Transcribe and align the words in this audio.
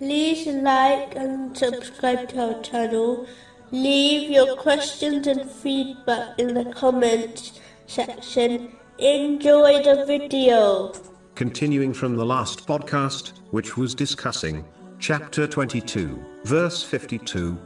like 0.00 1.14
and 1.14 1.56
subscribe 1.56 2.28
to 2.30 2.54
our 2.54 2.62
channel. 2.62 3.26
Leave 3.70 4.30
your 4.30 4.56
questions 4.56 5.26
and 5.26 5.50
feedback 5.50 6.38
in 6.38 6.54
the 6.54 6.64
comments 6.72 7.60
section. 7.86 8.76
Enjoy 8.98 9.82
the 9.82 10.04
video. 10.06 10.92
Continuing 11.34 11.92
from 11.92 12.16
the 12.16 12.24
last 12.24 12.66
podcast, 12.66 13.32
which 13.50 13.76
was 13.76 13.94
discussing 13.94 14.64
chapter 14.98 15.46
22, 15.46 16.24
verse 16.44 16.82
52. 16.82 17.58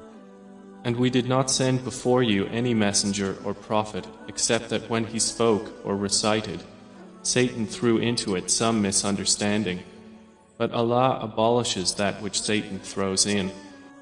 And 0.84 0.96
we 0.96 1.10
did 1.10 1.28
not 1.28 1.50
send 1.50 1.84
before 1.84 2.22
you 2.22 2.46
any 2.46 2.72
messenger 2.72 3.36
or 3.44 3.52
prophet, 3.52 4.06
except 4.28 4.70
that 4.70 4.88
when 4.88 5.04
he 5.04 5.18
spoke 5.18 5.84
or 5.84 5.96
recited, 5.96 6.62
Satan 7.22 7.66
threw 7.66 7.98
into 7.98 8.36
it 8.36 8.50
some 8.50 8.80
misunderstanding. 8.80 9.82
But 10.58 10.72
Allah 10.72 11.20
abolishes 11.22 11.94
that 11.94 12.20
which 12.20 12.40
Satan 12.42 12.80
throws 12.80 13.26
in. 13.26 13.52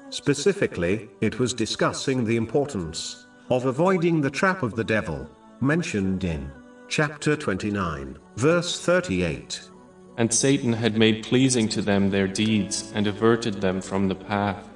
Specifically, 0.09 1.07
it 1.21 1.37
was 1.39 1.53
discussing 1.53 2.25
the 2.25 2.35
importance 2.35 3.27
of 3.49 3.65
avoiding 3.65 4.21
the 4.21 4.31
trap 4.31 4.63
of 4.63 4.75
the 4.75 4.83
devil, 4.83 5.29
mentioned 5.61 6.23
in 6.23 6.51
chapter 6.87 7.35
29, 7.35 8.17
verse 8.37 8.79
38. 8.79 9.69
And 10.17 10.33
Satan 10.33 10.73
had 10.73 10.97
made 10.97 11.23
pleasing 11.23 11.69
to 11.69 11.81
them 11.83 12.09
their 12.09 12.27
deeds 12.27 12.91
and 12.95 13.05
averted 13.05 13.61
them 13.61 13.79
from 13.79 14.07
the 14.07 14.15
path. 14.15 14.67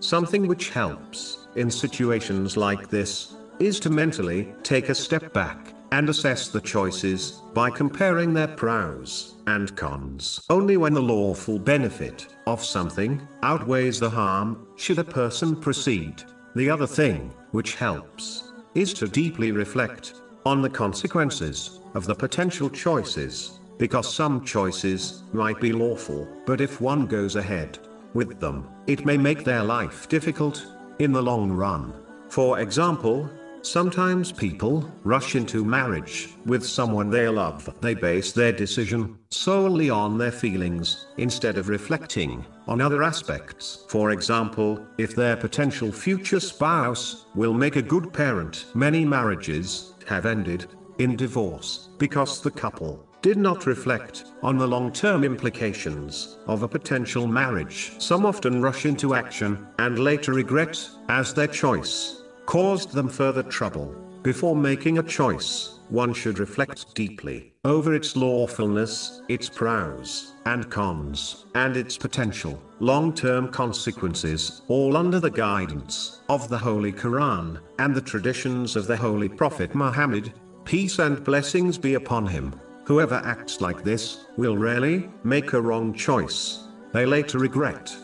Something 0.00 0.46
which 0.46 0.70
helps 0.70 1.48
in 1.54 1.70
situations 1.70 2.56
like 2.56 2.88
this 2.88 3.36
is 3.58 3.78
to 3.80 3.90
mentally 3.90 4.54
take 4.62 4.88
a 4.88 4.94
step 4.94 5.34
back 5.34 5.75
and 5.92 6.08
assess 6.08 6.48
the 6.48 6.60
choices 6.60 7.42
by 7.54 7.70
comparing 7.70 8.34
their 8.34 8.48
pros 8.48 9.36
and 9.46 9.74
cons. 9.76 10.44
Only 10.50 10.76
when 10.76 10.94
the 10.94 11.02
lawful 11.02 11.58
benefit 11.58 12.26
of 12.46 12.64
something 12.64 13.26
outweighs 13.42 14.00
the 14.00 14.10
harm 14.10 14.66
should 14.76 14.98
a 14.98 15.04
person 15.04 15.56
proceed. 15.60 16.22
The 16.54 16.70
other 16.70 16.86
thing, 16.86 17.32
which 17.52 17.74
helps, 17.74 18.52
is 18.74 18.92
to 18.94 19.08
deeply 19.08 19.52
reflect 19.52 20.14
on 20.44 20.62
the 20.62 20.70
consequences 20.70 21.80
of 21.94 22.06
the 22.06 22.14
potential 22.14 22.70
choices, 22.70 23.58
because 23.78 24.12
some 24.12 24.44
choices 24.44 25.22
might 25.32 25.60
be 25.60 25.72
lawful, 25.72 26.26
but 26.46 26.60
if 26.60 26.80
one 26.80 27.06
goes 27.06 27.36
ahead 27.36 27.78
with 28.14 28.40
them, 28.40 28.68
it 28.86 29.04
may 29.04 29.16
make 29.16 29.44
their 29.44 29.62
life 29.62 30.08
difficult 30.08 30.66
in 30.98 31.12
the 31.12 31.22
long 31.22 31.52
run. 31.52 31.92
For 32.28 32.60
example, 32.60 33.30
Sometimes 33.66 34.30
people 34.30 34.88
rush 35.02 35.34
into 35.34 35.64
marriage 35.64 36.28
with 36.44 36.64
someone 36.64 37.10
they 37.10 37.28
love. 37.28 37.68
They 37.80 37.94
base 37.94 38.30
their 38.30 38.52
decision 38.52 39.18
solely 39.30 39.90
on 39.90 40.16
their 40.16 40.30
feelings 40.30 41.08
instead 41.16 41.58
of 41.58 41.68
reflecting 41.68 42.46
on 42.68 42.80
other 42.80 43.02
aspects. 43.02 43.84
For 43.88 44.12
example, 44.12 44.86
if 44.98 45.16
their 45.16 45.36
potential 45.36 45.90
future 45.90 46.38
spouse 46.38 47.26
will 47.34 47.52
make 47.52 47.74
a 47.74 47.82
good 47.82 48.12
parent. 48.12 48.66
Many 48.74 49.04
marriages 49.04 49.94
have 50.06 50.26
ended 50.26 50.66
in 50.98 51.16
divorce 51.16 51.88
because 51.98 52.40
the 52.40 52.52
couple 52.52 53.04
did 53.20 53.36
not 53.36 53.66
reflect 53.66 54.26
on 54.44 54.58
the 54.58 54.68
long 54.68 54.92
term 54.92 55.24
implications 55.24 56.38
of 56.46 56.62
a 56.62 56.68
potential 56.68 57.26
marriage. 57.26 57.94
Some 57.98 58.26
often 58.26 58.62
rush 58.62 58.86
into 58.86 59.16
action 59.16 59.66
and 59.80 59.98
later 59.98 60.32
regret 60.32 60.88
as 61.08 61.34
their 61.34 61.48
choice 61.48 62.22
caused 62.46 62.92
them 62.92 63.08
further 63.08 63.42
trouble. 63.42 63.94
Before 64.22 64.56
making 64.56 64.98
a 64.98 65.02
choice, 65.02 65.78
one 65.88 66.12
should 66.12 66.38
reflect 66.38 66.94
deeply 66.94 67.52
over 67.64 67.94
its 67.94 68.16
lawfulness, 68.16 69.22
its 69.28 69.48
pros 69.48 70.34
and 70.46 70.68
cons, 70.70 71.46
and 71.54 71.76
its 71.76 71.96
potential 71.96 72.60
long 72.80 73.12
term 73.12 73.48
consequences, 73.48 74.62
all 74.68 74.96
under 74.96 75.20
the 75.20 75.30
guidance 75.30 76.22
of 76.28 76.48
the 76.48 76.58
Holy 76.58 76.92
Quran 76.92 77.60
and 77.78 77.94
the 77.94 78.00
traditions 78.00 78.74
of 78.74 78.86
the 78.86 78.96
Holy 78.96 79.28
Prophet 79.28 79.74
Muhammad. 79.74 80.32
Peace 80.64 80.98
and 80.98 81.22
blessings 81.22 81.78
be 81.78 81.94
upon 81.94 82.26
him. 82.26 82.52
Whoever 82.84 83.16
acts 83.24 83.60
like 83.60 83.84
this 83.84 84.26
will 84.36 84.56
rarely 84.56 85.08
make 85.22 85.52
a 85.52 85.60
wrong 85.60 85.94
choice. 85.94 86.64
They 86.92 87.06
later 87.06 87.38
regret 87.38 87.96